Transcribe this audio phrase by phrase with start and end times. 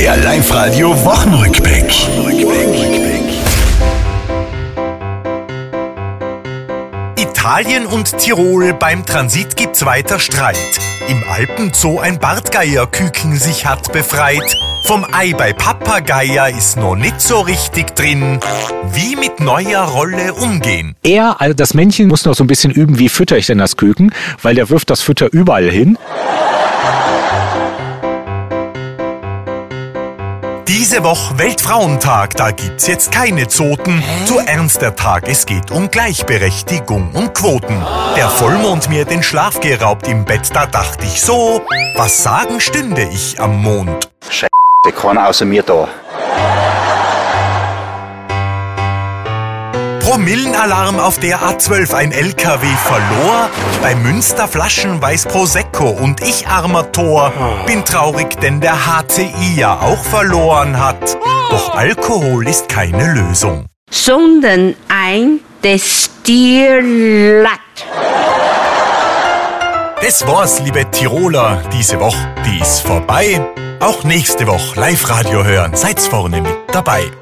[0.00, 1.92] Der Live-Radio Wochenrückblick.
[7.18, 10.56] Italien und Tirol beim Transit gibt's weiter Streit.
[11.06, 14.56] Im Alpenzoo ein Bartgeierküken sich hat befreit.
[14.84, 18.40] Vom Ei bei Papageier ist noch nicht so richtig drin.
[18.92, 20.96] Wie mit neuer Rolle umgehen.
[21.02, 23.76] Er, also das Männchen, muss noch so ein bisschen üben, wie fütter ich denn das
[23.76, 25.98] Küken, weil der wirft das Fütter überall hin.
[30.70, 34.04] Diese Woche Weltfrauentag, da gibt's jetzt keine Zoten.
[34.24, 37.84] Zu ernst der Tag, es geht um Gleichberechtigung und Quoten.
[38.16, 41.66] Der Vollmond mir den Schlaf geraubt im Bett, da dachte ich so,
[41.96, 44.12] was sagen stünde ich am Mond?
[44.28, 44.48] Scheiße,
[44.96, 45.88] keiner außer mir da.
[50.10, 53.48] Promillenalarm auf der A12, ein LKW verlor.
[53.80, 57.32] Bei Münster Flaschenweiß Prosecco und ich armer Tor.
[57.64, 61.16] Bin traurig, denn der HCI ja auch verloren hat.
[61.50, 63.66] Doch Alkohol ist keine Lösung.
[63.88, 67.60] sondern ein Destillat.
[70.02, 73.40] Das war's, liebe Tiroler, diese Woche, die ist vorbei.
[73.78, 77.12] Auch nächste Woche Live-Radio hören, seid's vorne mit dabei.